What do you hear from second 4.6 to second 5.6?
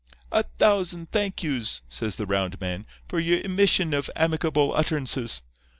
utterances.